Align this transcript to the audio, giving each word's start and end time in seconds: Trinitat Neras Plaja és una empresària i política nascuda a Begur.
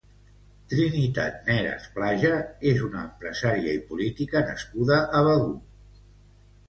Trinitat 0.69 1.35
Neras 1.49 1.85
Plaja 1.99 2.31
és 2.71 2.81
una 2.87 3.03
empresària 3.09 3.77
i 3.81 3.85
política 3.93 4.43
nascuda 4.51 4.99
a 5.21 5.23
Begur. 5.29 5.55